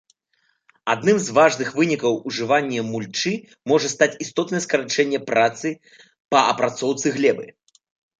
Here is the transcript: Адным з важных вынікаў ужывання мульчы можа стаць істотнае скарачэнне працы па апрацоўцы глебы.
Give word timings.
Адным 0.91 1.17
з 1.25 1.33
важных 1.37 1.67
вынікаў 1.79 2.15
ужывання 2.31 2.81
мульчы 2.91 3.33
можа 3.71 3.87
стаць 3.95 4.15
істотнае 4.25 4.61
скарачэнне 4.65 5.19
працы 5.29 5.73
па 6.31 6.39
апрацоўцы 6.53 7.07
глебы. 7.19 7.45